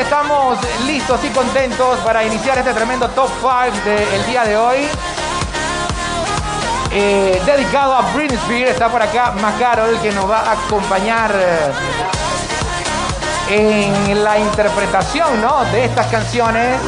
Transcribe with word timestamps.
estamos 0.00 0.58
listos 0.86 1.20
y 1.24 1.28
contentos 1.28 1.98
para 2.00 2.24
iniciar 2.24 2.58
este 2.58 2.74
tremendo 2.74 3.08
top 3.10 3.30
5 3.40 3.50
del 3.84 4.26
día 4.26 4.44
de 4.44 4.56
hoy. 4.56 4.88
Eh, 6.92 7.40
dedicado 7.44 7.94
a 7.94 8.02
Britney 8.12 8.38
Spears, 8.38 8.70
está 8.72 8.88
por 8.88 9.00
acá 9.02 9.32
Macarol 9.40 9.98
que 10.00 10.12
nos 10.12 10.30
va 10.30 10.40
a 10.40 10.52
acompañar 10.52 11.32
eh, 13.48 13.86
en 14.08 14.24
la 14.24 14.38
interpretación 14.38 15.40
¿no? 15.40 15.64
de 15.66 15.84
estas 15.84 16.06
canciones. 16.08 16.78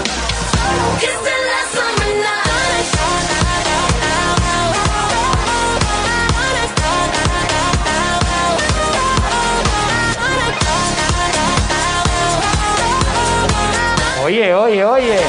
Oye, 14.28 14.54
oye, 14.54 14.84
oye. 14.84 15.20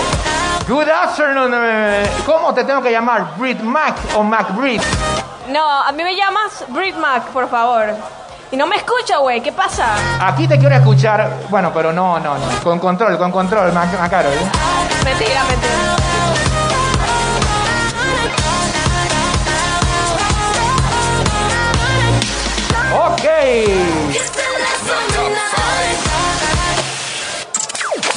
Good 0.67 0.89
afternoon. 0.89 1.53
eh, 1.55 2.05
¿Cómo 2.26 2.53
te 2.53 2.66
tengo 2.66 2.81
que 2.81 2.91
llamar? 2.91 3.27
¿Brit 3.38 3.62
Mac 3.62 3.95
o 4.17 4.23
Mac 4.23 4.53
Brit? 4.53 4.84
No, 5.48 5.63
a 5.84 5.90
mí 5.94 6.03
me 6.03 6.13
llamas 6.17 6.66
Brit 6.67 6.98
Mac, 6.98 7.23
por 7.27 7.49
favor. 7.49 7.95
Y 8.52 8.57
no 8.57 8.67
me 8.67 8.76
escucha, 8.76 9.20
güey. 9.20 9.40
¿Qué 9.40 9.54
pasa? 9.54 9.85
Aquí 10.20 10.49
te 10.49 10.59
quiero 10.59 10.76
escuchar. 10.76 11.31
Bueno, 11.49 11.71
pero 11.73 11.93
no, 11.93 12.20
no, 12.20 12.38
no. 12.38 12.45
Con 12.62 12.77
control, 12.77 13.17
con 13.17 13.31
control, 13.31 13.71
Mac 13.71 13.98
Macarol. 13.98 14.34
¿eh? 14.34 14.52
Mentira, 15.05 15.45
mentira. 15.45 15.95
Ok. 22.93 24.38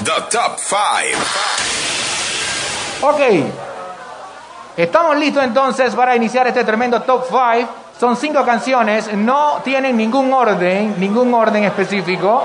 The 0.04 0.36
top 0.36 0.58
five. 0.58 1.16
Ok. 3.02 3.20
Estamos 4.76 5.16
listos 5.16 5.44
entonces 5.44 5.94
para 5.94 6.16
iniciar 6.16 6.44
este 6.48 6.64
tremendo 6.64 7.02
top 7.02 7.26
5. 7.28 7.70
Son 8.00 8.16
cinco 8.16 8.44
canciones, 8.44 9.14
no 9.14 9.60
tienen 9.62 9.96
ningún 9.96 10.32
orden, 10.32 10.98
ningún 10.98 11.32
orden 11.32 11.62
específico. 11.62 12.44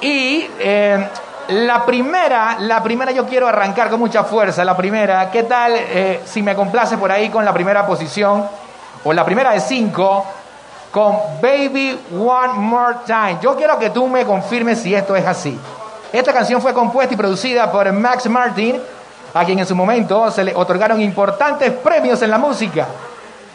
Y 0.00 0.48
eh, 0.58 1.06
la 1.48 1.84
primera, 1.84 2.56
la 2.60 2.82
primera 2.82 3.12
yo 3.12 3.26
quiero 3.26 3.46
arrancar 3.46 3.90
con 3.90 4.00
mucha 4.00 4.24
fuerza. 4.24 4.64
La 4.64 4.74
primera, 4.74 5.30
¿qué 5.30 5.42
tal 5.42 5.74
eh, 5.76 6.22
si 6.24 6.40
me 6.40 6.54
complace 6.54 6.96
por 6.96 7.12
ahí 7.12 7.28
con 7.28 7.44
la 7.44 7.52
primera 7.52 7.86
posición? 7.86 8.48
O 9.04 9.12
la 9.12 9.24
primera 9.24 9.50
de 9.50 9.60
cinco, 9.60 10.24
con 10.94 11.16
Baby 11.42 11.98
One 12.16 12.52
More 12.54 12.98
Time. 13.04 13.38
Yo 13.42 13.56
quiero 13.56 13.76
que 13.80 13.90
tú 13.90 14.06
me 14.06 14.24
confirmes 14.24 14.80
si 14.80 14.94
esto 14.94 15.16
es 15.16 15.26
así. 15.26 15.58
Esta 16.12 16.32
canción 16.32 16.62
fue 16.62 16.72
compuesta 16.72 17.12
y 17.12 17.16
producida 17.16 17.70
por 17.72 17.92
Max 17.92 18.26
Martin, 18.28 18.80
a 19.34 19.44
quien 19.44 19.58
en 19.58 19.66
su 19.66 19.74
momento 19.74 20.30
se 20.30 20.44
le 20.44 20.54
otorgaron 20.54 21.00
importantes 21.02 21.72
premios 21.72 22.22
en 22.22 22.30
la 22.30 22.38
música. 22.38 22.86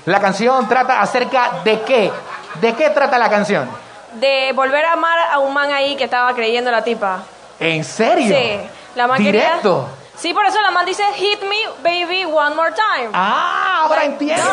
La 0.06 0.20
canción 0.20 0.68
trata 0.68 1.00
acerca 1.00 1.62
de 1.64 1.80
qué. 1.84 2.12
¿De 2.60 2.74
qué 2.74 2.90
trata 2.90 3.18
la 3.18 3.30
canción? 3.30 3.70
De 4.16 4.52
volver 4.54 4.84
a 4.84 4.94
amar 4.94 5.18
a 5.32 5.40
un 5.40 5.54
man 5.54 5.72
ahí 5.72 5.96
que 5.96 6.04
estaba 6.04 6.34
creyendo 6.34 6.70
la 6.72 6.84
tipa. 6.84 7.20
¿En 7.58 7.86
serio? 7.86 8.36
Sí. 8.38 8.60
La 8.96 9.08
man 9.08 9.18
quería- 9.24 9.44
Directo. 9.44 9.88
Sí, 10.20 10.34
por 10.34 10.46
eso 10.46 10.60
la 10.62 10.70
man 10.72 10.86
dice, 10.86 11.02
hit 11.16 11.42
me, 11.44 11.56
baby, 11.82 12.26
one 12.26 12.54
more 12.56 12.72
time. 12.74 13.10
Ah, 13.14 13.84
ahora 13.84 14.04
entiendo. 14.04 14.44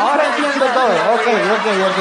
Ahora 0.00 0.24
entiendo 0.34 0.64
todo. 0.66 0.86
Ok, 1.14 1.26
ok, 1.52 1.66
ok. 1.90 1.98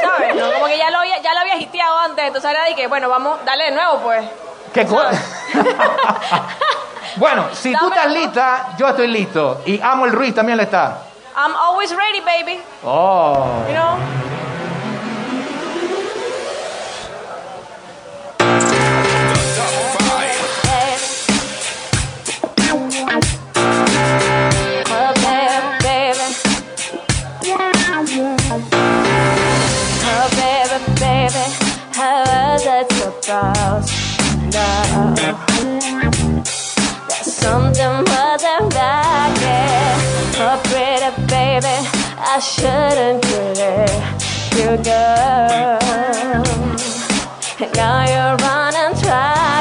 ¿Sabes? 0.00 0.36
No, 0.36 0.52
como 0.52 0.66
que 0.66 0.78
ya 0.78 0.88
lo 0.90 0.98
había, 0.98 1.18
ya 1.20 1.34
lo 1.34 1.40
había 1.40 1.56
hiteado 1.56 1.98
antes, 1.98 2.24
entonces 2.26 2.48
era 2.50 2.62
de 2.64 2.74
que, 2.76 2.86
bueno, 2.86 3.08
vamos, 3.08 3.40
dale 3.44 3.64
de 3.64 3.70
nuevo, 3.72 3.98
pues. 4.04 4.24
¿Qué 4.72 4.86
cosa? 4.86 5.10
bueno, 7.16 7.46
si 7.52 7.72
tú 7.72 7.84
Dame 7.90 7.96
estás 7.96 8.12
la- 8.12 8.18
lista, 8.20 8.68
yo 8.78 8.88
estoy 8.88 9.08
listo. 9.08 9.62
Y 9.66 9.80
Amo 9.80 10.06
el 10.06 10.12
Ruiz 10.12 10.32
también 10.34 10.56
lo 10.58 10.62
está. 10.64 10.98
I'm 11.36 11.54
always 11.56 11.90
ready, 11.94 12.20
baby. 12.20 12.60
Oh. 12.84 13.64
You 13.66 13.74
know? 13.74 13.96
about 33.26 33.90
now. 34.52 35.14
There's 37.08 37.32
something 37.32 38.04
more 38.10 38.36
than 38.38 38.68
that, 38.70 39.32
yeah. 39.40 39.96
Oh, 40.40 40.60
pretty 40.64 41.10
baby, 41.26 41.76
I 42.18 42.38
shouldn't 42.38 43.24
let 43.56 43.90
you 44.56 44.76
go. 44.82 45.78
And 47.60 47.72
now 47.76 48.04
you're 48.04 48.36
running 48.36 48.94
dry. 49.02 49.53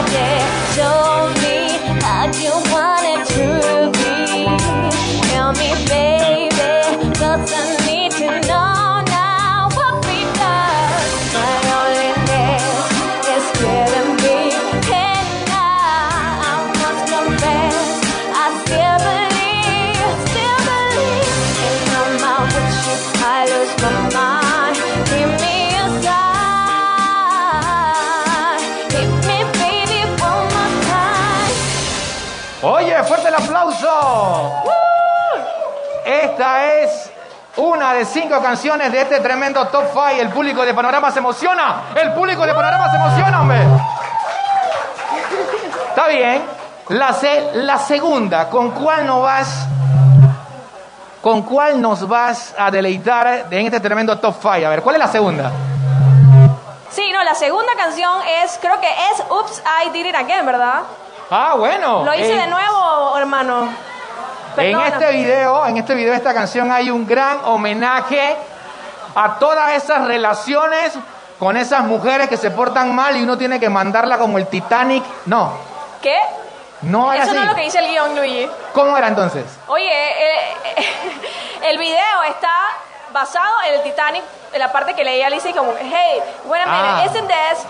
Fuerte 33.08 33.28
el 33.28 33.36
aplauso. 33.36 34.64
Esta 36.06 36.66
es 36.66 37.12
una 37.58 37.94
de 37.94 38.06
cinco 38.06 38.42
canciones 38.42 38.92
de 38.92 39.02
este 39.02 39.20
tremendo 39.20 39.68
top 39.68 39.86
5. 39.92 40.08
El 40.20 40.30
público 40.30 40.66
de 40.66 40.74
Panorama 40.74 41.12
se 41.12 41.20
emociona. 41.20 41.84
El 41.96 42.14
público 42.14 42.46
de 42.46 42.54
Panorama 42.54 42.90
se 42.90 42.96
emociona, 42.98 43.42
hombre. 43.42 43.60
Está 45.90 46.08
bien. 46.08 46.44
La, 46.90 47.14
se- 47.14 47.52
la 47.56 47.78
segunda, 47.78 48.50
¿con 48.50 48.72
cuál 48.72 49.06
nos 49.06 49.22
vas? 49.22 49.66
¿Con 51.22 51.44
cuál 51.44 51.80
nos 51.82 52.06
vas 52.08 52.54
a 52.58 52.70
deleitar 52.70 53.46
en 53.50 53.66
este 53.66 53.80
tremendo 53.80 54.18
top 54.20 54.36
5? 54.42 54.50
A 54.50 54.70
ver, 54.70 54.82
¿cuál 54.82 54.96
es 54.96 55.00
la 55.00 55.08
segunda? 55.08 55.52
Sí, 56.90 57.10
no, 57.14 57.24
la 57.24 57.34
segunda 57.36 57.72
canción 57.78 58.20
es, 58.44 58.58
creo 58.62 58.80
que 58.82 58.88
es 58.90 59.24
Oops, 59.30 59.64
I 59.86 59.90
Did 59.92 60.06
It 60.08 60.16
Again, 60.16 60.46
¿verdad? 60.46 60.82
Ah, 61.36 61.56
bueno. 61.58 62.04
Lo 62.06 62.14
hice 62.14 62.36
de 62.36 62.46
nuevo, 62.46 63.18
hermano. 63.18 63.68
En 64.56 64.80
este 64.82 65.12
video, 65.14 65.66
en 65.66 65.78
este 65.78 65.96
video 65.96 66.12
de 66.12 66.18
esta 66.18 66.32
canción 66.32 66.72
hay 66.72 66.92
un 66.92 67.08
gran 67.08 67.40
homenaje 67.46 68.36
a 69.16 69.40
todas 69.40 69.72
esas 69.72 70.06
relaciones 70.06 70.94
con 71.40 71.58
esas 71.58 71.82
mujeres 71.86 72.30
que 72.30 72.38
se 72.38 72.52
portan 72.52 72.94
mal 72.94 73.18
y 73.18 73.24
uno 73.24 73.36
tiene 73.36 73.60
que 73.60 73.68
mandarla 73.68 74.20
como 74.20 74.38
el 74.38 74.46
Titanic. 74.46 75.04
No, 75.26 75.54
¿Qué? 76.04 76.16
no 76.84 77.12
era 77.12 77.24
Eso 77.24 77.32
así. 77.32 77.40
no 77.40 77.44
es 77.46 77.50
lo 77.50 77.56
que 77.56 77.62
dice 77.64 77.80
el 77.80 77.88
guion, 77.88 78.16
Luigi. 78.16 78.48
¿Cómo 78.72 78.96
era 78.96 79.08
entonces? 79.08 79.44
Oye, 79.68 79.86
eh, 79.90 80.54
eh, 80.78 80.86
el 81.72 81.80
video 81.80 82.24
está 82.30 82.52
basado 83.12 83.56
en 83.68 83.74
el 83.74 83.82
Titanic, 83.82 84.22
en 84.54 84.60
la 84.60 84.72
parte 84.72 84.94
que 84.94 85.04
leía 85.04 85.26
Alicia 85.26 85.50
y 85.50 85.54
como, 85.54 85.74
hey, 85.80 86.22
minute, 86.46 86.64
Ah. 86.68 87.04
isn't 87.08 87.28
this? 87.28 87.66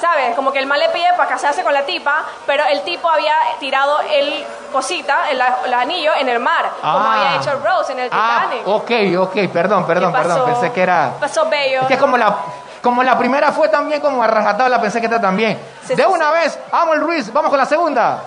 ¿Sabes? 0.00 0.34
Como 0.36 0.52
que 0.52 0.58
el 0.60 0.66
mal 0.66 0.78
le 0.78 0.88
pide 0.90 1.08
para 1.16 1.28
casarse 1.28 1.62
con 1.64 1.72
la 1.74 1.82
tipa, 1.84 2.24
pero 2.46 2.64
el 2.64 2.82
tipo 2.82 3.08
había 3.08 3.34
tirado 3.58 3.98
el 4.00 4.44
cosita, 4.72 5.28
el, 5.30 5.40
el 5.66 5.74
anillo, 5.74 6.12
en 6.18 6.28
el 6.28 6.38
mar, 6.38 6.70
como 6.80 6.98
Ah. 6.98 7.12
había 7.14 7.36
hecho 7.40 7.58
Rose 7.64 7.92
en 7.92 7.98
el 8.00 8.08
Ah, 8.12 8.46
Titanic. 8.48 8.68
ok, 8.68 8.90
ok, 9.28 9.52
perdón, 9.52 9.86
perdón, 9.86 10.12
¿Qué 10.12 10.18
perdón, 10.18 10.44
pensé 10.46 10.72
que 10.72 10.82
era... 10.82 11.12
Pasó 11.18 11.48
bello. 11.48 11.80
Es 11.82 11.86
que 11.88 11.98
como 11.98 12.16
la, 12.16 12.36
como 12.82 13.02
la 13.02 13.18
primera 13.18 13.50
fue 13.52 13.68
también 13.68 14.00
como 14.00 14.22
a 14.22 14.26
rajatabla, 14.28 14.80
pensé 14.80 15.00
que 15.00 15.06
esta 15.06 15.20
también. 15.20 15.58
Sí, 15.84 15.94
de 15.94 16.02
sí, 16.04 16.08
una 16.08 16.30
vez, 16.30 16.58
amo 16.70 16.94
el 16.94 17.00
Ruiz, 17.00 17.32
vamos 17.32 17.50
con 17.50 17.58
la 17.58 17.66
segunda. 17.66 18.22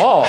Oh, 0.00 0.24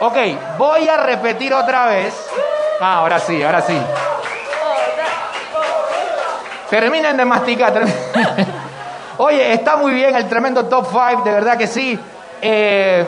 ok, 0.00 0.16
voy 0.58 0.88
a 0.88 0.96
repetir 0.96 1.52
otra 1.54 1.86
vez. 1.86 2.14
Ah, 2.80 2.98
ahora 2.98 3.18
sí, 3.18 3.42
ahora 3.42 3.62
sí. 3.62 3.76
Terminen 6.70 7.16
de 7.16 7.24
masticar. 7.24 7.72
Oye, 9.18 9.52
está 9.52 9.76
muy 9.76 9.92
bien 9.92 10.14
el 10.16 10.28
tremendo 10.28 10.64
top 10.66 10.88
5, 10.90 11.22
de 11.22 11.30
verdad 11.30 11.56
que 11.56 11.66
sí. 11.66 11.98
Eh, 12.42 13.06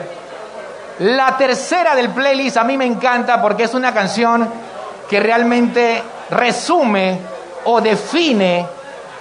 la 1.00 1.36
tercera 1.36 1.94
del 1.94 2.10
playlist 2.10 2.56
a 2.56 2.64
mí 2.64 2.76
me 2.76 2.86
encanta 2.86 3.42
porque 3.42 3.64
es 3.64 3.74
una 3.74 3.92
canción 3.92 4.48
que 5.08 5.20
realmente 5.20 6.02
resume 6.30 7.18
o 7.64 7.80
define 7.80 8.66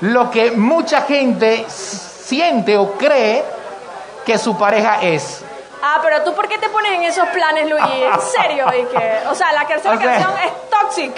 lo 0.01 0.29
que 0.29 0.51
mucha 0.51 1.01
gente 1.01 1.65
siente 1.67 2.77
o 2.77 2.93
cree 2.93 3.43
que 4.25 4.37
su 4.37 4.57
pareja 4.57 5.01
es. 5.01 5.44
Ah, 5.87 5.99
pero 6.01 6.23
tú, 6.23 6.33
¿por 6.33 6.47
qué 6.47 6.57
te 6.57 6.67
pones 6.69 6.93
en 6.93 7.03
esos 7.03 7.27
planes, 7.29 7.69
Luis? 7.69 7.83
En 7.89 8.19
serio, 8.21 8.65
y 8.73 8.85
que, 8.85 9.19
o 9.29 9.35
sea, 9.35 9.51
la 9.53 9.67
tercera 9.67 9.93
O 9.93 9.97
sea- 9.99 10.11
canción 10.13 10.31
es 10.43 10.51
toxic. 10.71 11.11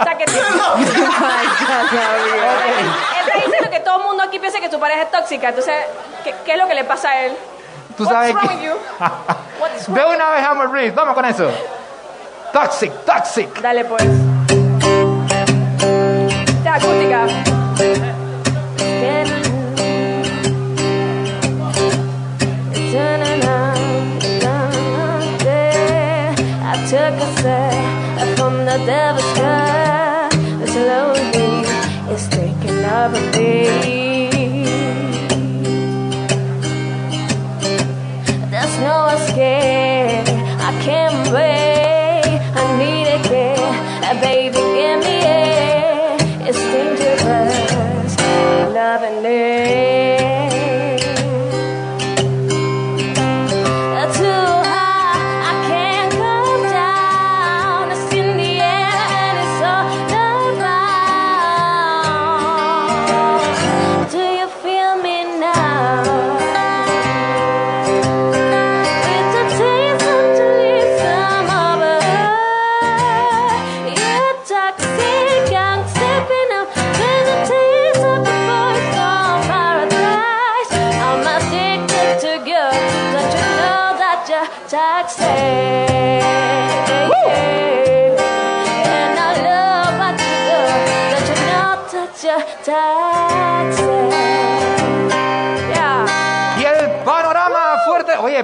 O 0.00 0.04
sea, 0.04 0.18
que 0.18 0.24
tú. 0.24 0.32
Él 0.32 0.38
está 3.26 3.34
diciendo 3.44 3.70
que 3.70 3.78
todo 3.80 3.98
el 4.00 4.04
mundo 4.06 4.22
aquí 4.24 4.38
piensa 4.40 4.58
que 4.60 4.68
tu 4.68 4.80
pareja 4.80 5.02
es 5.02 5.10
tóxica. 5.12 5.48
Entonces, 5.50 5.74
¿qué, 6.24 6.34
qué 6.44 6.52
es 6.52 6.58
lo 6.58 6.66
que 6.66 6.74
le 6.74 6.82
pasa 6.84 7.10
a 7.10 7.20
él? 7.26 7.36
Tú 7.96 8.02
What's 8.04 8.14
sabes 8.16 8.34
wrong 8.34 8.48
que- 8.58 8.64
you? 8.64 8.72
What's 9.60 9.88
wrong? 9.88 10.14
una 10.16 10.30
vez, 10.30 10.44
Hammer 10.44 10.66
Breeze, 10.68 10.92
vamos 10.94 11.14
con 11.14 11.24
eso. 11.26 11.48
Toxic, 12.52 12.92
toxic. 13.04 13.60
Dale, 13.60 13.84
pues. 13.84 14.02
Esta 16.48 16.74
acústica. 16.74 17.26
Took 27.40 28.36
from 28.36 28.54
the 28.66 28.76
devil's 28.84 29.32
cut. 29.38 30.32
Slowly, 30.68 31.64
it's 32.12 32.28
taking 32.28 32.84
over 32.84 33.20
me. 33.32 33.54
There's 38.50 38.76
no 38.80 38.96
escape. 39.16 40.28
I 40.68 40.70
can't 40.84 41.32
wait. 41.32 41.69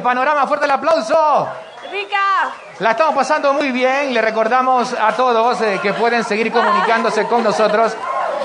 Panorama 0.07 0.47
fuerte 0.47 0.67
el 0.67 0.71
aplauso. 0.71 1.49
Rica. 1.91 2.53
La 2.79 2.93
estamos 2.93 3.13
pasando 3.17 3.53
muy 3.53 3.73
bien. 3.73 4.15
Le 4.15 4.23
recordamos 4.23 4.93
a 4.93 5.13
todos 5.15 5.61
eh, 5.63 5.81
que 5.83 5.95
pueden 5.95 6.23
seguir 6.23 6.53
comunicándose 6.53 7.27
con 7.27 7.43
nosotros 7.43 7.97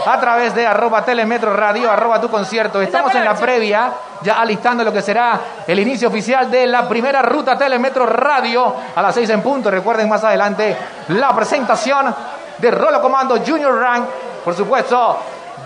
a 0.03 0.19
través 0.19 0.55
de 0.55 0.65
arroba 0.65 1.05
telemetro 1.05 1.55
radio, 1.55 1.91
arroba 1.91 2.19
tu 2.19 2.29
concierto. 2.29 2.81
Estamos 2.81 3.13
en 3.13 3.23
la 3.23 3.35
previa, 3.35 3.91
ya 4.23 4.41
alistando 4.41 4.83
lo 4.83 4.91
que 4.91 5.03
será 5.03 5.39
el 5.67 5.79
inicio 5.79 6.07
oficial 6.07 6.49
de 6.49 6.65
la 6.65 6.87
primera 6.89 7.21
ruta 7.21 7.55
Telemetro 7.55 8.07
Radio 8.07 8.75
a 8.95 8.99
las 8.99 9.13
6 9.13 9.29
en 9.29 9.43
punto. 9.43 9.69
Recuerden 9.69 10.09
más 10.09 10.23
adelante 10.23 10.75
la 11.09 11.35
presentación 11.35 12.15
de 12.57 12.71
Rolo 12.71 12.99
Comando 12.99 13.37
Junior 13.45 13.79
Rank, 13.79 14.05
por 14.43 14.55
supuesto, 14.55 15.19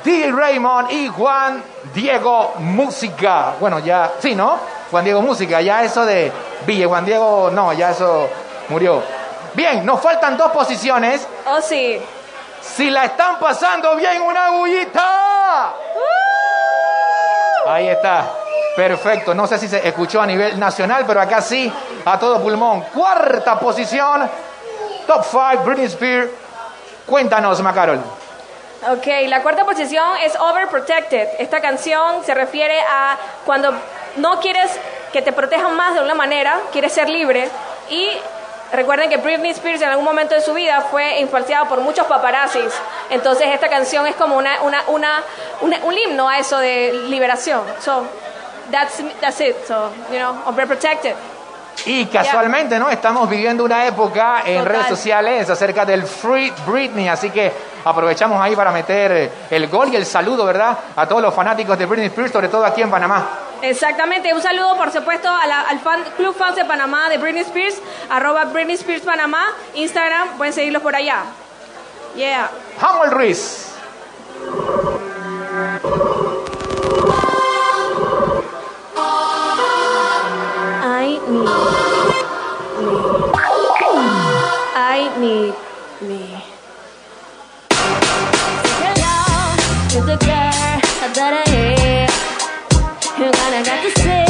DJ 0.03 0.33
Raymond 0.33 0.91
y 0.91 1.07
Juan 1.07 1.63
Diego 1.93 2.55
Música. 2.59 3.53
Bueno, 3.61 3.79
ya, 3.79 4.11
sí, 4.19 4.35
¿no? 4.35 4.74
Juan 4.91 5.03
Diego 5.03 5.21
Música, 5.21 5.61
ya 5.61 5.83
eso 5.83 6.05
de 6.05 6.31
Ville 6.65 6.85
Juan 6.85 7.05
Diego, 7.05 7.49
no, 7.51 7.73
ya 7.73 7.91
eso 7.91 8.29
murió. 8.69 9.01
Bien, 9.53 9.85
nos 9.85 10.01
faltan 10.01 10.37
dos 10.37 10.51
posiciones. 10.51 11.27
Oh, 11.47 11.61
sí. 11.61 12.01
Si 12.61 12.89
la 12.89 13.05
están 13.05 13.39
pasando 13.39 13.95
bien, 13.95 14.21
una 14.21 14.49
bullita. 14.49 15.73
Ahí 17.67 17.87
está. 17.87 18.27
Perfecto. 18.75 19.33
No 19.33 19.47
sé 19.47 19.57
si 19.57 19.67
se 19.67 19.87
escuchó 19.87 20.21
a 20.21 20.25
nivel 20.25 20.59
nacional, 20.59 21.05
pero 21.07 21.21
acá 21.21 21.41
sí, 21.41 21.71
a 22.03 22.19
todo 22.19 22.41
pulmón. 22.41 22.81
Cuarta 22.93 23.57
posición. 23.59 24.29
Top 25.07 25.23
5, 25.23 25.63
Britney 25.63 25.85
Spears. 25.85 26.31
Cuéntanos, 27.05 27.61
Macarol. 27.61 27.99
Ok, 28.91 29.07
la 29.27 29.41
cuarta 29.41 29.63
posición 29.63 30.17
es 30.23 30.35
Overprotected. 30.35 31.27
Esta 31.39 31.61
canción 31.61 32.23
se 32.23 32.33
refiere 32.33 32.79
a 32.81 33.17
cuando 33.45 33.73
no 34.17 34.39
quieres 34.39 34.71
que 35.13 35.21
te 35.21 35.31
protejan 35.31 35.75
más 35.75 35.93
de 35.93 36.01
una 36.01 36.13
manera, 36.15 36.59
quieres 36.71 36.93
ser 36.93 37.09
libre. 37.09 37.49
Y 37.89 38.09
recuerden 38.73 39.09
que 39.09 39.17
Britney 39.17 39.51
Spears 39.51 39.81
en 39.81 39.89
algún 39.89 40.05
momento 40.05 40.33
de 40.35 40.41
su 40.41 40.53
vida 40.53 40.81
fue 40.91 41.19
influenciada 41.19 41.65
por 41.67 41.79
muchos 41.81 42.05
paparazzis. 42.07 42.73
Entonces 43.09 43.47
esta 43.53 43.69
canción 43.69 44.05
es 44.07 44.15
como 44.15 44.35
una, 44.37 44.61
una, 44.63 44.83
una, 44.87 45.23
una- 45.61 45.79
un 45.83 45.97
himno 45.97 46.27
a 46.27 46.39
eso 46.39 46.57
de 46.57 46.91
liberación. 47.07 47.61
So, 47.79 48.05
that's, 48.71 49.01
that's 49.21 49.39
it. 49.41 49.55
So, 49.67 49.89
you 50.11 50.17
know, 50.17 50.35
Overprotected. 50.47 51.13
Y 51.85 52.05
casualmente, 52.05 52.79
¿no? 52.79 52.89
Estamos 52.89 53.29
viviendo 53.29 53.63
una 53.65 53.85
época 53.85 54.43
en 54.45 54.59
Total. 54.59 54.65
redes 54.65 54.87
sociales 54.87 55.49
acerca 55.49 55.83
del 55.85 56.03
Free 56.03 56.51
Britney, 56.65 57.09
así 57.09 57.29
que 57.29 57.51
aprovechamos 57.83 58.41
ahí 58.41 58.55
para 58.55 58.71
meter 58.71 59.11
eh, 59.11 59.31
el 59.51 59.67
gol 59.67 59.89
y 59.89 59.97
el 59.97 60.05
saludo, 60.05 60.45
¿verdad? 60.45 60.75
A 60.95 61.05
todos 61.05 61.21
los 61.21 61.33
fanáticos 61.33 61.77
de 61.77 61.85
Britney 61.85 62.07
Spears, 62.07 62.31
sobre 62.31 62.47
todo 62.47 62.65
aquí 62.65 62.81
en 62.81 62.89
Panamá. 62.89 63.27
Exactamente, 63.69 64.31
un 64.33 64.41
saludo 64.43 64.75
por 64.77 64.91
supuesto 64.91 65.27
a 65.27 65.47
la- 65.47 65.61
al 65.61 65.79
fan, 65.79 66.03
Club 66.17 66.35
Fans 66.35 66.55
de 66.55 66.65
Panamá 66.65 67.09
de 67.09 67.17
Britney 67.17 67.41
Spears, 67.41 67.77
arroba 68.09 68.45
Britney 68.45 68.75
Spears 68.75 69.01
Panamá, 69.01 69.43
Instagram, 69.73 70.37
pueden 70.37 70.53
seguirlos 70.53 70.83
por 70.83 70.95
allá. 70.95 71.23
Yeah. 72.15 72.49
Hamuel 72.79 73.09
Ruiz. 73.11 73.71
I 79.87 81.19
need. 81.29 81.49
I 84.77 85.17
need 85.19 85.53
to 93.85 94.01
say 94.01 94.24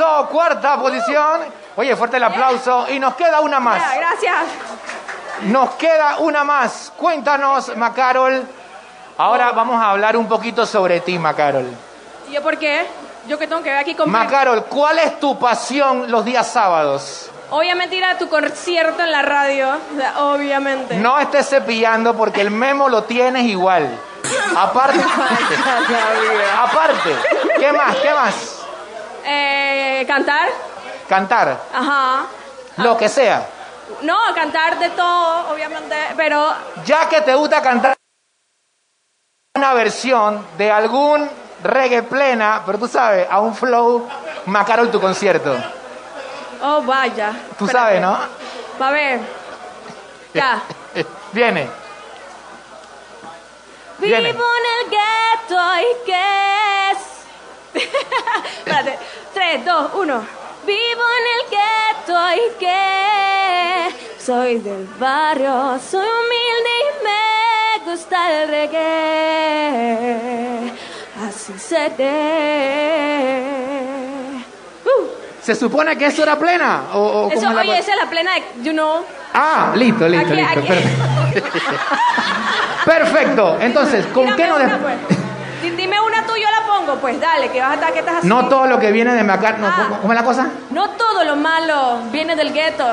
Listo, 0.00 0.28
cuarta 0.30 0.78
posición. 0.78 1.40
Oye, 1.76 1.94
fuerte 1.94 2.16
el 2.16 2.22
aplauso. 2.24 2.86
Y 2.88 2.98
nos 2.98 3.14
queda 3.16 3.40
una 3.40 3.60
más. 3.60 3.82
Gracias. 3.94 4.34
Nos 5.42 5.74
queda 5.74 6.16
una 6.20 6.42
más. 6.42 6.90
Cuéntanos, 6.96 7.76
Macarol. 7.76 8.42
Ahora 9.18 9.52
vamos 9.52 9.78
a 9.78 9.90
hablar 9.90 10.16
un 10.16 10.26
poquito 10.26 10.64
sobre 10.64 11.00
ti, 11.00 11.18
Macarol. 11.18 11.66
¿Y 12.30 12.32
yo 12.32 12.42
por 12.42 12.56
qué? 12.56 12.86
Yo 13.26 13.38
que 13.38 13.46
tengo 13.46 13.62
que 13.62 13.68
ver 13.68 13.78
aquí 13.78 13.94
con... 13.94 14.10
Macarol, 14.10 14.64
¿cuál 14.64 15.00
es 15.00 15.20
tu 15.20 15.38
pasión 15.38 16.10
los 16.10 16.24
días 16.24 16.50
sábados? 16.50 17.30
Obviamente 17.50 17.96
ir 17.96 18.04
a 18.04 18.16
tu 18.16 18.26
concierto 18.30 19.02
en 19.02 19.10
la 19.10 19.20
radio. 19.20 19.68
O 19.68 19.98
sea, 19.98 20.18
obviamente. 20.24 20.96
No 20.96 21.18
estés 21.18 21.46
cepillando 21.46 22.16
porque 22.16 22.40
el 22.40 22.50
memo 22.50 22.88
lo 22.88 23.04
tienes 23.04 23.44
igual. 23.44 23.86
Aparte, 24.56 24.98
aparte, 26.58 27.16
¿qué 27.58 27.72
más? 27.72 27.96
¿Qué 27.96 28.14
más? 28.14 28.56
Eh, 29.26 29.59
cantar. 30.06 30.48
Cantar, 31.08 31.60
Ajá. 31.74 32.26
lo 32.76 32.96
que 32.96 33.08
sea. 33.08 33.46
No, 34.02 34.16
cantar 34.34 34.78
de 34.78 34.90
todo, 34.90 35.52
obviamente. 35.52 35.96
Pero 36.16 36.52
Ya 36.84 37.08
que 37.08 37.20
te 37.22 37.34
gusta 37.34 37.60
cantar 37.60 37.96
una 39.56 39.74
versión 39.74 40.46
de 40.56 40.70
algún 40.70 41.28
reggae 41.62 42.02
plena, 42.04 42.62
pero 42.64 42.78
tú 42.78 42.86
sabes, 42.88 43.26
a 43.28 43.40
un 43.40 43.54
flow 43.54 44.08
Macarol 44.46 44.90
tu 44.90 45.00
concierto. 45.00 45.54
Oh, 46.62 46.82
vaya. 46.82 47.32
Tú 47.58 47.66
Espérate. 47.66 47.72
sabes, 47.72 48.00
¿no? 48.00 48.18
Va 48.80 48.88
a 48.88 48.92
ver. 48.92 49.20
Ya. 50.32 50.62
Viene. 51.32 51.68
Vivo 53.98 54.16
en 54.16 54.22
Viene. 54.22 54.28
el 54.30 54.90
gueto 54.90 55.62
y 55.80 56.06
qué 56.06 56.90
es. 56.92 56.98
Espérate. 57.74 58.98
3, 59.34 59.64
2, 59.64 59.90
1. 59.94 60.22
Vivo 60.66 61.04
en 61.18 61.26
el 61.36 61.42
gueto 61.50 62.18
y 62.34 62.40
qué. 62.58 63.88
Soy 64.22 64.58
del 64.58 64.86
barrio, 64.98 65.78
soy 65.78 66.06
humilde 66.06 66.70
y 66.82 66.90
me 67.04 67.90
gusta 67.90 68.16
el 68.42 68.48
reggae. 69.70 70.72
Así 71.26 71.54
seré. 71.58 72.14
Uh, 74.84 75.08
¿Se 75.42 75.54
supone 75.54 75.96
que 75.96 76.06
eso 76.06 76.22
era 76.22 76.38
plena? 76.38 76.82
¿O, 76.92 76.98
o 76.98 77.30
eso, 77.30 77.48
es 77.50 77.56
oye, 77.56 77.78
esa 77.78 77.92
es 77.92 77.96
la 77.98 78.10
plena 78.10 78.34
de, 78.34 78.42
you 78.62 78.72
know. 78.72 79.04
Ah, 79.32 79.72
listo, 79.74 80.06
listo, 80.08 80.26
Aquí- 80.26 80.36
listo. 80.36 80.60
aquí- 80.60 81.42
Perfecto. 82.84 83.56
Entonces, 83.60 84.06
¿con 84.08 84.34
qué 84.36 84.46
nos 84.46 84.60
una, 84.60 84.78
pues. 84.78 84.96
Pongo, 86.90 87.00
pues 87.00 87.20
dale, 87.20 87.48
que 87.50 87.60
vas 87.60 87.70
a 87.70 87.74
estar, 87.74 87.92
que 87.92 87.98
estás 88.00 88.16
así. 88.16 88.26
No 88.28 88.48
todo 88.48 88.66
lo 88.66 88.78
que 88.78 88.90
viene 88.92 89.14
de 89.14 89.22
Macar... 89.22 89.58
no, 89.58 89.66
Ah. 89.66 89.84
¿cómo- 89.88 90.00
¿Cómo 90.00 90.12
es 90.12 90.18
la 90.18 90.24
cosa? 90.24 90.48
No 90.70 90.90
todo 90.90 91.24
lo 91.24 91.36
malo 91.36 91.98
viene 92.10 92.34
del 92.36 92.52
gueto. 92.52 92.84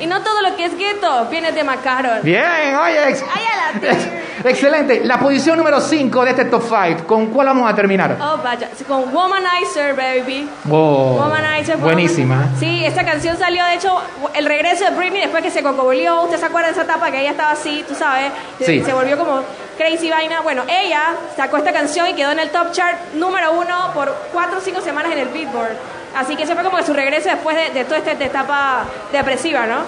Y 0.00 0.06
no 0.06 0.20
todo 0.22 0.42
lo 0.42 0.56
que 0.56 0.64
es 0.64 0.76
gueto 0.76 1.26
viene 1.30 1.52
de 1.52 1.62
Macaron. 1.62 2.18
Bien, 2.22 2.74
oye. 2.82 3.08
ex- 3.10 3.22
la. 3.22 4.50
Excelente. 4.50 5.02
La 5.04 5.18
posición 5.18 5.56
número 5.58 5.80
5 5.80 6.24
de 6.24 6.30
este 6.30 6.44
top 6.46 6.62
5. 6.68 7.06
¿Con 7.06 7.26
cuál 7.28 7.46
vamos 7.48 7.70
a 7.70 7.74
terminar? 7.74 8.16
Oh, 8.20 8.38
vaya. 8.42 8.68
Con 8.88 9.14
Womanizer, 9.14 9.94
baby. 9.94 10.48
Oh, 10.70 11.16
Womanizer. 11.20 11.76
buenísima. 11.78 12.34
Woman- 12.36 12.56
Sí, 12.58 12.84
esta 12.84 13.04
canción 13.04 13.36
salió, 13.38 13.64
de 13.64 13.74
hecho, 13.74 14.00
el 14.34 14.46
regreso 14.46 14.84
de 14.84 14.90
Britney 14.90 15.20
después 15.22 15.42
que 15.42 15.50
se 15.50 15.62
cocoboleó. 15.62 16.22
¿Usted 16.22 16.38
se 16.38 16.46
acuerda 16.46 16.68
de 16.68 16.72
esa 16.72 16.82
etapa 16.82 17.10
que 17.10 17.20
ella 17.20 17.30
estaba 17.30 17.52
así, 17.52 17.84
tú 17.86 17.94
sabes? 17.94 18.32
Sí. 18.60 18.82
Se 18.84 18.92
volvió 18.92 19.16
como 19.16 19.40
crazy 19.76 20.10
vaina. 20.10 20.40
Bueno, 20.40 20.62
ella 20.68 21.14
sacó 21.36 21.58
esta 21.58 21.72
canción 21.72 22.08
y 22.08 22.14
quedó 22.14 22.32
en 22.32 22.38
el 22.40 22.50
top 22.50 22.72
chart 22.72 23.14
número 23.14 23.52
uno 23.52 23.90
por 23.94 24.14
cuatro 24.32 24.58
o 24.58 24.60
cinco 24.60 24.80
semanas 24.80 25.12
en 25.12 25.18
el 25.18 25.28
Beatboard. 25.28 25.76
Así 26.16 26.36
que 26.36 26.44
ese 26.44 26.54
fue 26.54 26.62
como 26.62 26.76
que 26.76 26.84
su 26.84 26.92
regreso 26.92 27.28
después 27.28 27.56
de, 27.56 27.70
de 27.70 27.84
toda 27.84 27.98
esta 27.98 28.12
etapa 28.12 28.84
depresiva, 29.12 29.66
¿no? 29.66 29.78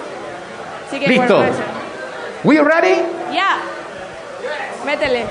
Así 0.87 0.99
que 0.99 1.07
Listo. 1.07 1.37
bueno. 1.37 1.53
We 2.43 2.61
ready? 2.61 3.01
Ya. 3.33 3.57
Métele. 4.85 5.25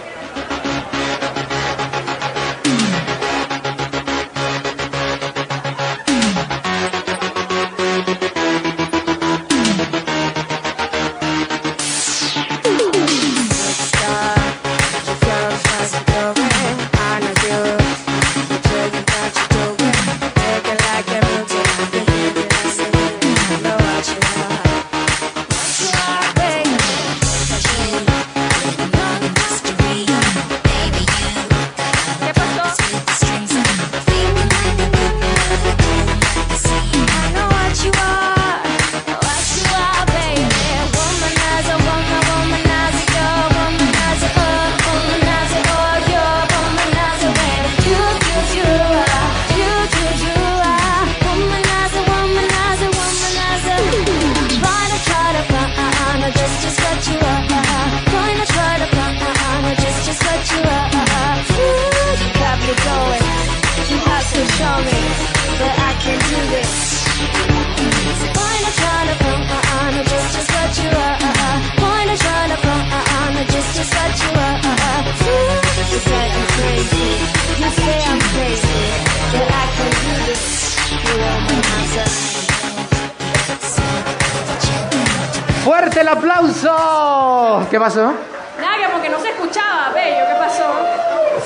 ¿Qué 87.71 87.79
pasó? 87.81 88.13
Nada, 88.61 88.77
que 88.79 88.89
porque 88.93 89.09
no 89.09 89.19
se 89.21 89.29
escuchaba, 89.31 89.91
bello. 89.95 90.25
¿Qué 90.29 90.35
pasó? 90.39 90.65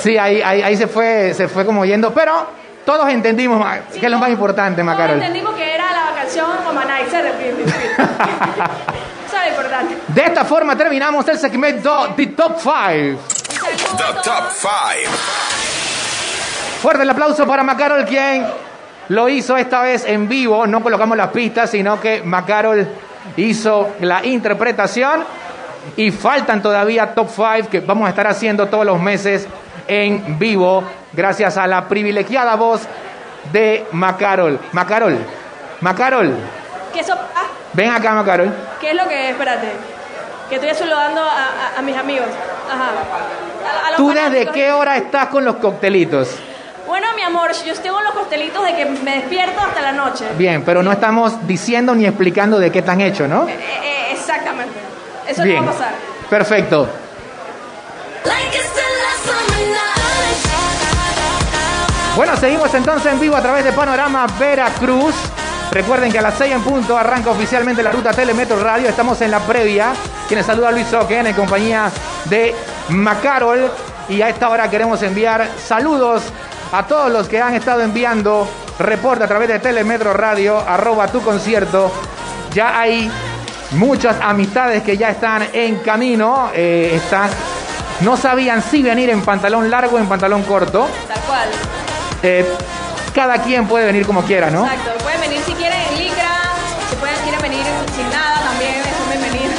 Sí, 0.00 0.16
ahí, 0.18 0.40
ahí, 0.42 0.62
ahí 0.62 0.76
se 0.76 0.86
fue 0.86 1.34
se 1.34 1.48
fue 1.48 1.64
como 1.66 1.84
yendo, 1.84 2.12
pero 2.14 2.46
todos 2.84 3.08
entendimos 3.08 3.58
ma- 3.58 3.78
que 3.98 4.04
es 4.06 4.10
lo 4.10 4.18
más 4.18 4.30
importante, 4.30 4.82
Todos 4.82 4.94
Macarol. 4.94 5.16
entendimos 5.16 5.54
que 5.54 5.74
era 5.74 5.84
la 5.92 6.14
canción 6.14 6.46
Womanizer 6.66 7.24
de 7.24 7.32
Britney 7.32 7.64
Spears. 7.66 7.98
Eso 9.26 9.36
es 9.36 9.42
lo 9.44 9.48
importante. 9.50 9.96
De 10.08 10.22
esta 10.24 10.44
forma 10.44 10.76
terminamos 10.76 11.26
el 11.28 11.38
segmento 11.38 12.12
The 12.16 12.26
Top 12.28 12.56
5. 12.58 12.70
Un 12.72 13.18
saludo 13.18 13.96
The 13.96 14.04
top 14.14 14.22
todos. 14.22 14.52
five. 14.54 15.08
Fuerte 16.82 17.02
el 17.02 17.10
aplauso 17.10 17.46
para 17.46 17.62
Macarol, 17.62 18.04
quien 18.04 18.46
lo 19.08 19.28
hizo 19.28 19.56
esta 19.56 19.82
vez 19.82 20.04
en 20.06 20.28
vivo. 20.28 20.66
No 20.66 20.82
colocamos 20.82 21.16
las 21.16 21.28
pistas, 21.28 21.70
sino 21.70 22.00
que 22.00 22.22
Macarol 22.22 22.88
hizo 23.36 23.90
la 24.00 24.24
interpretación. 24.24 25.24
Y 25.96 26.10
faltan 26.10 26.62
todavía 26.62 27.14
top 27.14 27.28
5 27.34 27.68
que 27.70 27.80
vamos 27.80 28.06
a 28.06 28.10
estar 28.10 28.26
haciendo 28.26 28.66
todos 28.66 28.84
los 28.86 29.00
meses 29.00 29.46
en 29.88 30.38
vivo, 30.38 30.84
gracias 31.12 31.56
a 31.56 31.66
la 31.66 31.88
privilegiada 31.88 32.54
voz 32.56 32.82
de 33.52 33.86
Macarol. 33.92 34.58
Macarol, 34.72 35.18
Macarol, 35.80 36.34
¿Qué, 36.92 37.00
ah, 37.10 37.46
ven 37.72 37.90
acá, 37.90 38.12
Macarol. 38.14 38.52
¿Qué 38.80 38.90
es 38.90 38.96
lo 38.96 39.08
que 39.08 39.24
es? 39.26 39.30
Espérate. 39.32 39.68
Que 40.48 40.56
estoy 40.56 40.74
saludando 40.74 41.20
a, 41.22 41.26
a- 41.76 41.78
a 41.78 41.82
mis 41.82 41.96
amigos. 41.96 42.26
Ajá. 42.70 42.90
A- 43.92 43.96
¿Tú 43.96 44.10
desde 44.10 44.46
qué 44.52 44.72
hora 44.72 44.96
estás 44.96 45.26
con 45.28 45.44
los 45.44 45.56
coctelitos? 45.56 46.36
Bueno, 46.86 47.06
mi 47.14 47.22
amor, 47.22 47.52
yo 47.64 47.72
tengo 47.74 48.00
los 48.00 48.12
costelitos 48.14 48.64
de 48.64 48.74
que 48.74 48.84
me 48.86 49.16
despierto 49.16 49.60
hasta 49.60 49.80
la 49.80 49.92
noche. 49.92 50.24
Bien, 50.36 50.62
pero 50.64 50.82
no 50.82 50.90
estamos 50.90 51.46
diciendo 51.46 51.94
ni 51.94 52.04
explicando 52.04 52.58
de 52.58 52.72
qué 52.72 52.80
están 52.80 53.00
hechos, 53.00 53.28
¿no? 53.28 53.48
Eh, 53.48 53.52
eh, 53.54 54.08
exactamente. 54.12 54.74
Eso 55.30 55.44
Bien, 55.44 55.56
no 55.56 55.66
va 55.66 55.70
a 55.70 55.72
pasar. 55.74 55.94
perfecto. 56.28 56.88
Bueno, 62.16 62.36
seguimos 62.36 62.74
entonces 62.74 63.12
en 63.12 63.20
vivo 63.20 63.36
a 63.36 63.40
través 63.40 63.64
de 63.64 63.72
Panorama 63.72 64.26
Veracruz. 64.38 65.14
Recuerden 65.70 66.10
que 66.10 66.18
a 66.18 66.22
las 66.22 66.34
6 66.34 66.52
en 66.52 66.62
punto 66.62 66.98
arranca 66.98 67.30
oficialmente 67.30 67.82
la 67.82 67.92
ruta 67.92 68.10
Telemetro 68.12 68.60
Radio. 68.60 68.88
Estamos 68.88 69.20
en 69.22 69.30
la 69.30 69.38
previa. 69.38 69.92
Quienes 70.26 70.44
saluda 70.44 70.68
a 70.68 70.72
Luis 70.72 70.92
Oquen 70.92 71.28
en 71.28 71.34
compañía 71.34 71.90
de 72.24 72.54
Macarol. 72.88 73.70
Y 74.08 74.20
a 74.20 74.28
esta 74.28 74.48
hora 74.48 74.68
queremos 74.68 75.00
enviar 75.02 75.48
saludos 75.64 76.24
a 76.72 76.84
todos 76.86 77.12
los 77.12 77.28
que 77.28 77.40
han 77.40 77.54
estado 77.54 77.82
enviando 77.82 78.48
reporta 78.80 79.26
a 79.26 79.28
través 79.28 79.48
de 79.48 79.60
Telemetro 79.60 80.12
Radio, 80.12 80.58
arroba 80.58 81.06
tu 81.06 81.20
concierto. 81.22 81.92
Ya 82.52 82.80
hay 82.80 83.08
muchas 83.72 84.16
amistades 84.20 84.82
que 84.82 84.96
ya 84.96 85.10
están 85.10 85.46
en 85.52 85.76
camino. 85.78 86.50
eh, 86.54 86.92
están, 86.94 87.30
no 88.00 88.16
sabían 88.16 88.62
si 88.62 88.82
venir 88.82 89.10
en 89.10 89.22
pantalón 89.22 89.70
largo 89.70 89.96
o 89.96 89.98
en 89.98 90.06
pantalón 90.08 90.42
corto. 90.42 90.88
Tal 91.08 91.20
cual. 91.22 91.48
Eh, 92.22 92.44
cada 93.14 93.38
quien 93.42 93.66
puede 93.66 93.86
venir 93.86 94.06
como 94.06 94.22
quiera, 94.22 94.50
¿no? 94.50 94.64
Exacto. 94.64 94.90
Pueden 95.02 95.20
venir 95.20 95.40
si 95.44 95.52
quieren 95.52 95.80
en 95.90 95.98
licra, 95.98 96.30
si 96.88 96.96
pueden, 96.96 97.16
quieren 97.22 97.42
venir 97.42 97.64
sin 97.94 98.08
nada 98.10 98.40
también, 98.42 98.74
son 98.98 99.10
bienvenidos. 99.10 99.58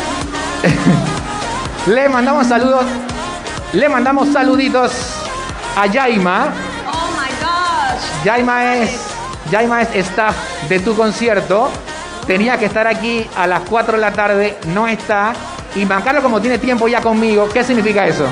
Le 1.88 2.10
mandamos 2.10 2.48
saludos, 2.48 2.86
le 3.74 3.90
mandamos 3.90 4.32
saluditos 4.32 4.92
a 5.76 5.88
Yaima. 5.88 6.54
Oh 6.88 7.10
my 7.18 7.30
gosh. 7.42 8.24
Yaima 8.24 8.76
es, 8.76 8.92
Yaima 9.50 9.82
es 9.82 9.96
staff 9.96 10.36
de 10.70 10.80
tu 10.80 10.96
concierto. 10.96 11.72
Tenía 12.28 12.58
que 12.58 12.66
estar 12.66 12.88
aquí 12.88 13.28
a 13.36 13.48
las 13.48 13.62
4 13.62 13.94
de 13.94 14.00
la 14.02 14.12
tarde, 14.12 14.58
no 14.68 14.88
está. 14.88 15.34
Y 15.76 15.86
Mancarlo 15.86 16.22
como 16.22 16.40
tiene 16.42 16.58
tiempo 16.58 16.88
ya 16.88 17.02
conmigo, 17.02 17.48
¿qué 17.50 17.64
significa 17.64 18.06
eso? 18.06 18.26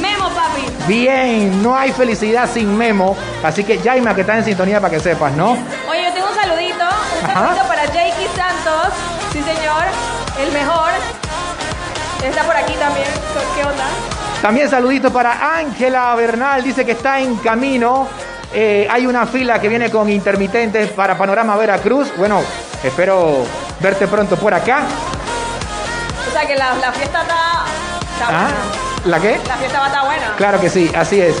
Memo, 0.00 0.28
papi. 0.30 0.62
Bien, 0.88 1.62
no 1.62 1.76
hay 1.76 1.92
felicidad 1.92 2.48
sin 2.52 2.76
memo. 2.76 3.16
Así 3.42 3.64
que 3.64 3.78
Yaima 3.78 4.14
que 4.14 4.22
está 4.22 4.36
en 4.38 4.44
sintonía 4.44 4.80
para 4.80 4.94
que 4.94 5.00
sepas, 5.00 5.32
¿no? 5.34 5.52
Oye, 5.88 6.04
yo 6.04 6.12
tengo 6.12 6.28
un 6.28 6.34
saludito. 6.34 6.84
Un 7.22 7.30
Ajá. 7.30 7.40
saludito 7.40 7.66
para 7.68 7.82
Jakey 7.82 8.26
Santos. 8.34 8.92
Sí, 9.32 9.42
señor. 9.42 9.84
El 10.40 10.52
mejor. 10.52 10.90
Está 12.24 12.42
por 12.44 12.56
aquí 12.56 12.72
también. 12.74 13.06
¿Qué 13.54 13.62
onda? 13.64 13.84
También 14.42 14.68
saludito 14.68 15.12
para 15.12 15.56
Ángela 15.58 16.14
Bernal, 16.14 16.62
dice 16.62 16.84
que 16.84 16.92
está 16.92 17.20
en 17.20 17.36
camino. 17.36 18.06
Eh, 18.54 18.86
hay 18.90 19.06
una 19.06 19.26
fila 19.26 19.60
que 19.60 19.68
viene 19.68 19.90
con 19.90 20.08
intermitentes 20.08 20.90
para 20.92 21.16
Panorama 21.18 21.56
Veracruz. 21.56 22.08
Bueno, 22.16 22.42
espero 22.82 23.44
verte 23.80 24.06
pronto 24.06 24.36
por 24.36 24.54
acá. 24.54 24.82
O 26.28 26.32
sea 26.32 26.46
que 26.46 26.56
la, 26.56 26.74
la 26.74 26.92
fiesta 26.92 27.22
está. 27.22 27.64
está 28.14 28.26
¿Ah? 28.28 28.42
buena. 28.42 28.86
¿La 29.04 29.20
qué? 29.20 29.40
La 29.46 29.56
fiesta 29.56 29.78
va 29.78 29.84
a 29.84 29.88
estar 29.88 30.04
buena. 30.04 30.34
Claro 30.36 30.60
que 30.60 30.68
sí, 30.70 30.90
así 30.94 31.20
es. 31.20 31.36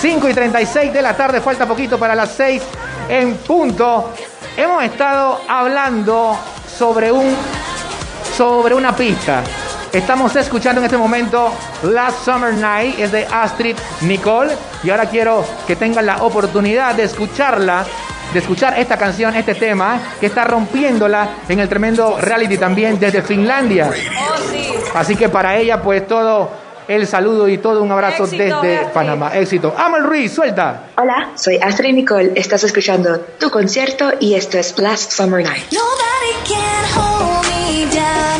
5 0.00 0.28
y 0.28 0.34
36 0.34 0.92
de 0.92 1.02
la 1.02 1.16
tarde, 1.16 1.40
falta 1.40 1.66
poquito 1.66 1.98
para 1.98 2.14
las 2.14 2.30
6 2.32 2.62
en 3.08 3.36
punto. 3.38 4.12
Hemos 4.56 4.82
estado 4.84 5.40
hablando 5.48 6.36
sobre 6.76 7.10
un 7.12 7.34
sobre 8.36 8.74
una 8.74 8.94
pista. 8.94 9.42
Estamos 9.92 10.36
escuchando 10.36 10.80
en 10.80 10.86
este 10.86 10.98
momento 10.98 11.50
Last 11.84 12.24
Summer 12.24 12.52
Night, 12.52 12.98
es 12.98 13.12
de 13.12 13.24
Astrid 13.26 13.76
Nicole. 14.02 14.54
Y 14.82 14.90
ahora 14.90 15.06
quiero 15.06 15.44
que 15.66 15.76
tengan 15.76 16.04
la 16.04 16.22
oportunidad 16.22 16.94
de 16.94 17.04
escucharla, 17.04 17.86
de 18.36 18.40
escuchar 18.40 18.78
esta 18.78 18.98
canción, 18.98 19.34
este 19.34 19.54
tema, 19.54 19.98
que 20.20 20.26
está 20.26 20.44
rompiéndola 20.44 21.26
en 21.48 21.58
el 21.58 21.70
tremendo 21.70 22.18
reality 22.20 22.58
también 22.58 23.00
desde 23.00 23.22
Finlandia. 23.22 23.88
Oh, 23.88 24.50
sí. 24.52 24.74
Así 24.94 25.16
que 25.16 25.30
para 25.30 25.56
ella, 25.56 25.80
pues 25.80 26.06
todo 26.06 26.50
el 26.86 27.06
saludo 27.06 27.48
y 27.48 27.56
todo 27.56 27.82
un 27.82 27.90
abrazo 27.90 28.24
Éxito, 28.24 28.42
desde 28.42 28.76
Astrid. 28.76 28.92
Panamá. 28.92 29.34
Éxito. 29.34 29.74
Amal 29.74 30.04
Ruiz, 30.04 30.34
suelta. 30.34 30.82
Hola, 30.98 31.30
soy 31.34 31.56
Astrid 31.56 31.94
Nicole. 31.94 32.32
Estás 32.34 32.62
escuchando 32.64 33.18
tu 33.40 33.48
concierto 33.48 34.12
y 34.20 34.34
esto 34.34 34.58
es 34.58 34.78
Last 34.78 35.12
Summer 35.12 35.42
Night. 35.42 35.72
Nobody 35.72 36.34
can 36.44 36.84
hold 36.94 37.46
me 37.46 37.86
down 37.86 38.35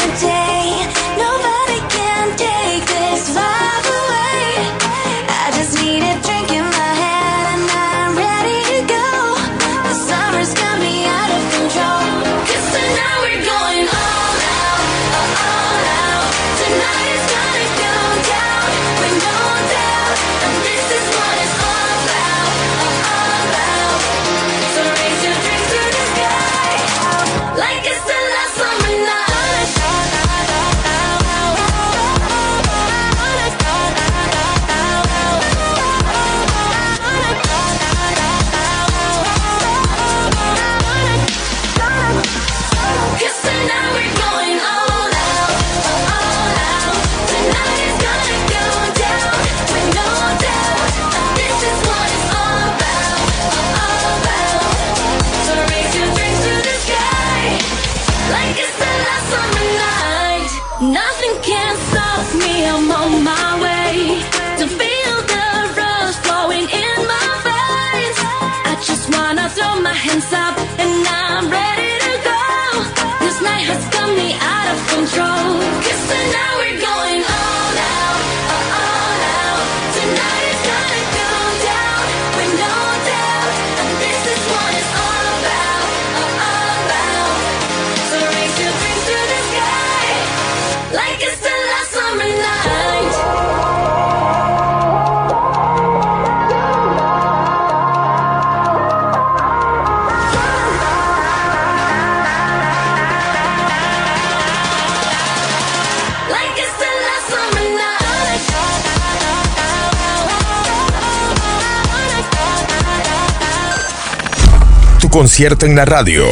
concierto 115.16 115.64
en 115.64 115.74
la 115.74 115.86
radio. 115.86 116.26